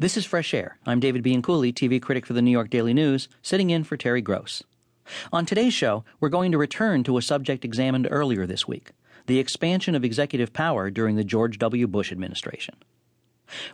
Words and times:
This 0.00 0.16
is 0.16 0.24
Fresh 0.24 0.54
Air. 0.54 0.78
I'm 0.86 1.00
David 1.00 1.24
Bianculli, 1.24 1.74
TV 1.74 2.00
critic 2.00 2.24
for 2.24 2.32
the 2.32 2.40
New 2.40 2.52
York 2.52 2.70
Daily 2.70 2.94
News, 2.94 3.28
sitting 3.42 3.70
in 3.70 3.82
for 3.82 3.96
Terry 3.96 4.20
Gross. 4.20 4.62
On 5.32 5.44
today's 5.44 5.74
show, 5.74 6.04
we're 6.20 6.28
going 6.28 6.52
to 6.52 6.58
return 6.58 7.02
to 7.02 7.18
a 7.18 7.22
subject 7.22 7.64
examined 7.64 8.06
earlier 8.08 8.46
this 8.46 8.68
week 8.68 8.92
the 9.26 9.40
expansion 9.40 9.96
of 9.96 10.04
executive 10.04 10.52
power 10.52 10.88
during 10.88 11.16
the 11.16 11.24
George 11.24 11.58
W. 11.58 11.88
Bush 11.88 12.12
administration. 12.12 12.76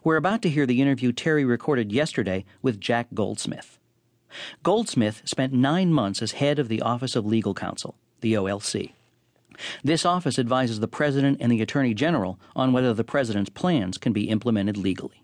We're 0.02 0.16
about 0.16 0.40
to 0.42 0.48
hear 0.48 0.64
the 0.64 0.80
interview 0.80 1.12
Terry 1.12 1.44
recorded 1.44 1.92
yesterday 1.92 2.46
with 2.62 2.80
Jack 2.80 3.08
Goldsmith. 3.12 3.78
Goldsmith 4.62 5.20
spent 5.26 5.52
nine 5.52 5.92
months 5.92 6.22
as 6.22 6.32
head 6.32 6.58
of 6.58 6.68
the 6.68 6.80
Office 6.80 7.16
of 7.16 7.26
Legal 7.26 7.52
Counsel, 7.52 7.96
the 8.22 8.32
OLC. 8.32 8.92
This 9.84 10.06
office 10.06 10.38
advises 10.38 10.80
the 10.80 10.88
President 10.88 11.36
and 11.42 11.52
the 11.52 11.60
Attorney 11.60 11.92
General 11.92 12.40
on 12.56 12.72
whether 12.72 12.94
the 12.94 13.04
President's 13.04 13.50
plans 13.50 13.98
can 13.98 14.14
be 14.14 14.30
implemented 14.30 14.78
legally. 14.78 15.20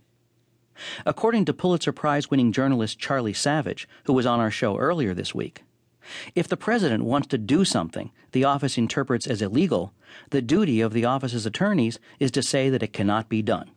According 1.05 1.45
to 1.47 1.53
Pulitzer 1.53 1.93
Prize 1.93 2.31
winning 2.31 2.53
journalist 2.53 2.99
Charlie 2.99 3.33
Savage, 3.33 3.89
who 4.05 4.13
was 4.13 4.27
on 4.27 4.41
our 4.41 4.51
show 4.51 4.77
earlier 4.77 5.15
this 5.15 5.35
week, 5.35 5.63
if 6.35 6.49
the 6.49 6.57
President 6.57 7.05
wants 7.05 7.29
to 7.29 7.39
do 7.39 7.65
something 7.65 8.11
the 8.33 8.45
office 8.45 8.79
interprets 8.79 9.27
as 9.27 9.43
illegal, 9.43 9.93
the 10.31 10.43
duty 10.43 10.81
of 10.81 10.93
the 10.93 11.05
office's 11.05 11.47
attorneys 11.47 11.99
is 12.19 12.31
to 12.33 12.43
say 12.43 12.71
that 12.71 12.83
it 12.83 12.93
cannot 12.93 13.29
be 13.29 13.43
done. 13.43 13.71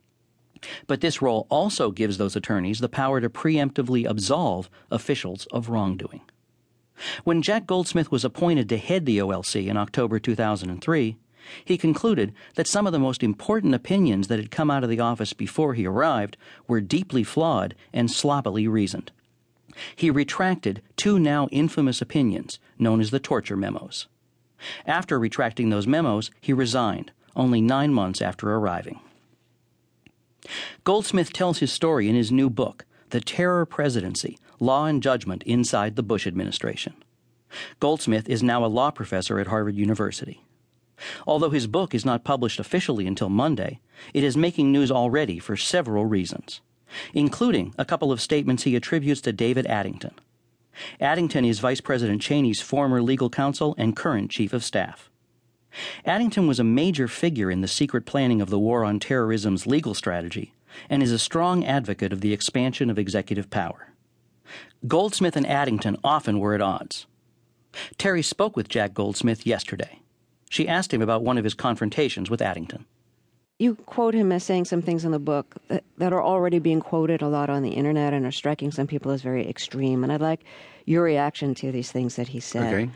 But 0.87 1.01
this 1.01 1.21
role 1.21 1.47
also 1.49 1.91
gives 1.91 2.17
those 2.17 2.35
attorneys 2.35 2.79
the 2.79 2.89
power 2.89 3.19
to 3.19 3.29
preemptively 3.29 4.07
absolve 4.07 4.69
officials 4.89 5.45
of 5.51 5.69
wrongdoing. 5.69 6.21
When 7.23 7.41
Jack 7.41 7.65
Goldsmith 7.65 8.11
was 8.11 8.23
appointed 8.23 8.69
to 8.69 8.77
head 8.77 9.05
the 9.05 9.17
OLC 9.17 9.67
in 9.67 9.77
October 9.77 10.19
2003, 10.19 11.17
he 11.65 11.77
concluded 11.77 12.33
that 12.55 12.67
some 12.67 12.85
of 12.85 12.93
the 12.93 12.99
most 12.99 13.23
important 13.23 13.73
opinions 13.73 14.27
that 14.27 14.39
had 14.39 14.51
come 14.51 14.71
out 14.71 14.83
of 14.83 14.89
the 14.89 14.99
office 14.99 15.33
before 15.33 15.73
he 15.73 15.85
arrived 15.85 16.37
were 16.67 16.81
deeply 16.81 17.23
flawed 17.23 17.75
and 17.91 18.09
sloppily 18.09 18.67
reasoned. 18.67 19.11
He 19.95 20.09
retracted 20.09 20.81
two 20.95 21.19
now 21.19 21.47
infamous 21.51 22.01
opinions, 22.01 22.59
known 22.77 23.01
as 23.01 23.11
the 23.11 23.19
torture 23.19 23.57
memos. 23.57 24.07
After 24.85 25.19
retracting 25.19 25.69
those 25.69 25.87
memos, 25.87 26.31
he 26.39 26.53
resigned, 26.53 27.11
only 27.35 27.61
nine 27.61 27.93
months 27.93 28.21
after 28.21 28.53
arriving. 28.53 28.99
Goldsmith 30.83 31.33
tells 31.33 31.59
his 31.59 31.71
story 31.71 32.09
in 32.09 32.15
his 32.15 32.31
new 32.31 32.49
book, 32.49 32.85
The 33.09 33.21
Terror 33.21 33.65
Presidency 33.65 34.37
Law 34.59 34.85
and 34.85 35.01
Judgment 35.01 35.43
Inside 35.43 35.95
the 35.95 36.03
Bush 36.03 36.27
Administration. 36.27 36.93
Goldsmith 37.79 38.29
is 38.29 38.43
now 38.43 38.65
a 38.65 38.67
law 38.67 38.91
professor 38.91 39.39
at 39.39 39.47
Harvard 39.47 39.75
University. 39.75 40.43
Although 41.27 41.49
his 41.49 41.67
book 41.67 41.93
is 41.93 42.05
not 42.05 42.23
published 42.23 42.59
officially 42.59 43.07
until 43.07 43.29
Monday, 43.29 43.79
it 44.13 44.23
is 44.23 44.37
making 44.37 44.71
news 44.71 44.91
already 44.91 45.39
for 45.39 45.57
several 45.57 46.05
reasons, 46.05 46.61
including 47.13 47.73
a 47.77 47.85
couple 47.85 48.11
of 48.11 48.21
statements 48.21 48.63
he 48.63 48.75
attributes 48.75 49.21
to 49.21 49.33
David 49.33 49.65
Addington. 49.67 50.13
Addington 50.99 51.45
is 51.45 51.59
Vice 51.59 51.81
President 51.81 52.21
Cheney's 52.21 52.61
former 52.61 53.01
legal 53.01 53.29
counsel 53.29 53.75
and 53.77 53.95
current 53.95 54.31
chief 54.31 54.53
of 54.53 54.63
staff. 54.63 55.09
Addington 56.05 56.47
was 56.47 56.59
a 56.59 56.63
major 56.63 57.07
figure 57.07 57.49
in 57.49 57.61
the 57.61 57.67
secret 57.67 58.05
planning 58.05 58.41
of 58.41 58.49
the 58.49 58.59
war 58.59 58.83
on 58.83 58.99
terrorism's 58.99 59.65
legal 59.65 59.93
strategy 59.93 60.53
and 60.89 61.01
is 61.01 61.11
a 61.11 61.19
strong 61.19 61.65
advocate 61.65 62.13
of 62.13 62.21
the 62.21 62.33
expansion 62.33 62.89
of 62.89 62.99
executive 62.99 63.49
power. 63.49 63.89
Goldsmith 64.87 65.35
and 65.35 65.47
Addington 65.47 65.97
often 66.03 66.39
were 66.39 66.53
at 66.53 66.61
odds. 66.61 67.05
Terry 67.97 68.21
spoke 68.21 68.55
with 68.55 68.69
Jack 68.69 68.93
Goldsmith 68.93 69.47
yesterday. 69.47 69.99
She 70.53 70.67
asked 70.67 70.93
him 70.93 71.01
about 71.01 71.23
one 71.23 71.39
of 71.39 71.43
his 71.43 71.55
confrontations 71.55 72.29
with 72.29 72.39
Addington. 72.39 72.85
You 73.57 73.73
quote 73.73 74.13
him 74.13 74.31
as 74.31 74.43
saying 74.43 74.65
some 74.65 74.83
things 74.83 75.03
in 75.03 75.09
the 75.09 75.17
book 75.17 75.55
that, 75.67 75.83
that 75.97 76.13
are 76.13 76.21
already 76.21 76.59
being 76.59 76.79
quoted 76.79 77.23
a 77.23 77.27
lot 77.27 77.49
on 77.49 77.63
the 77.63 77.71
internet 77.71 78.13
and 78.13 78.23
are 78.23 78.31
striking 78.31 78.69
some 78.69 78.85
people 78.85 79.09
as 79.09 79.23
very 79.23 79.49
extreme. 79.49 80.03
And 80.03 80.13
I'd 80.13 80.21
like 80.21 80.41
your 80.85 81.01
reaction 81.01 81.55
to 81.55 81.71
these 81.71 81.91
things 81.91 82.17
that 82.17 82.27
he 82.27 82.39
said. 82.39 82.71
Okay. 82.71 82.89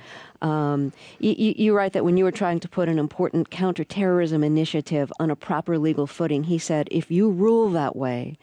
Um, 0.44 0.94
you, 1.18 1.56
you 1.58 1.76
write 1.76 1.94
that 1.94 2.06
when 2.06 2.16
you 2.16 2.26
were 2.26 2.32
trying 2.32 2.60
to 2.60 2.70
put 2.70 2.90
an 2.90 3.00
important 3.00 3.50
counterterrorism 3.50 4.44
initiative 4.44 5.12
on 5.20 5.32
a 5.32 5.36
proper 5.36 5.80
legal 5.80 6.06
footing, 6.06 6.44
he 6.44 6.60
said, 6.60 6.88
if 6.92 7.10
you 7.10 7.28
rule 7.28 7.72
that 7.72 7.96
way, 7.96 8.38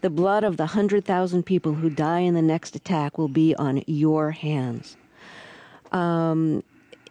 the 0.00 0.10
blood 0.10 0.44
of 0.44 0.58
the 0.58 0.66
100,000 0.66 1.42
people 1.42 1.74
who 1.74 1.90
die 1.90 2.20
in 2.20 2.34
the 2.34 2.42
next 2.42 2.76
attack 2.76 3.18
will 3.18 3.26
be 3.26 3.52
on 3.56 3.82
your 3.88 4.30
hands. 4.30 4.96
Um, 5.90 6.62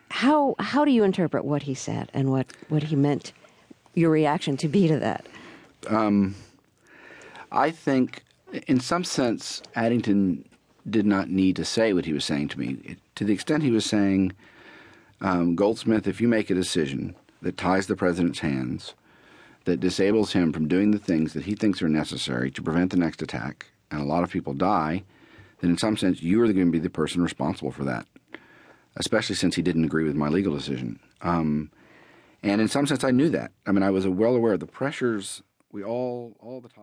how, 0.10 0.56
how 0.60 0.86
do 0.86 0.92
you 0.92 1.04
interpret 1.04 1.46
what 1.46 1.64
he 1.64 1.74
said 1.74 2.10
and 2.14 2.32
what, 2.32 2.48
what 2.68 2.84
he 2.84 2.96
meant 2.96 3.32
your 3.94 4.10
reaction 4.10 4.58
to 4.58 4.68
be 4.68 4.88
to 4.88 5.00
that? 5.00 5.26
Um, 5.88 6.36
I 7.52 7.72
think, 7.72 8.24
in 8.68 8.80
some 8.80 9.04
sense, 9.04 9.62
Addington 9.76 10.48
did 10.90 11.06
not 11.06 11.30
need 11.30 11.56
to 11.58 11.66
say 11.66 11.94
what 11.94 12.06
he 12.06 12.14
was 12.14 12.26
saying 12.26 12.50
to 12.50 12.60
me. 12.60 12.98
To 13.16 13.24
the 13.24 13.34
extent 13.34 13.64
he 13.64 13.72
was 13.72 13.86
saying, 13.86 14.34
um, 15.22 15.56
Goldsmith, 15.56 16.08
if 16.08 16.22
you 16.22 16.28
make 16.28 16.50
a 16.50 16.56
decision 16.56 17.16
that 17.42 17.58
ties 17.58 17.88
the 17.88 17.96
president's 17.96 18.40
hands, 18.40 18.96
that 19.66 19.80
disables 19.80 20.34
him 20.34 20.52
from 20.52 20.68
doing 20.68 20.92
the 20.92 21.00
things 21.00 21.34
that 21.34 21.44
he 21.44 21.56
thinks 21.56 21.82
are 21.82 21.90
necessary 21.90 22.50
to 22.52 22.62
prevent 22.62 22.92
the 22.92 22.98
next 22.98 23.22
attack, 23.22 23.68
and 23.92 24.02
a 24.02 24.06
lot 24.06 24.24
of 24.24 24.32
people 24.32 24.54
die, 24.54 25.04
then 25.62 25.72
in 25.72 25.78
some 25.78 25.98
sense 25.98 26.24
you 26.24 26.42
are 26.42 26.46
going 26.46 26.66
to 26.66 26.72
be 26.72 26.80
the 26.80 26.90
person 26.90 27.22
responsible 27.22 27.72
for 27.72 27.84
that, 27.84 28.06
especially 28.96 29.36
since 29.36 29.56
he 29.56 29.62
didn't 29.62 29.86
agree 29.86 30.04
with 30.04 30.16
my 30.16 30.30
legal 30.30 30.54
decision. 30.54 31.00
Um, 31.22 31.72
and 32.44 32.62
in 32.62 32.68
some 32.68 32.88
sense, 32.88 33.04
I 33.04 33.12
knew 33.12 33.30
that. 33.30 33.52
I 33.66 33.72
mean, 33.72 33.84
I 33.84 33.90
was 33.90 34.08
well 34.08 34.36
aware 34.36 34.54
of 34.54 34.60
the 34.60 34.66
pressures 34.68 35.44
we 35.72 35.84
all 35.84 36.36
all 36.40 36.62
the 36.62 36.70
time. 36.70 36.76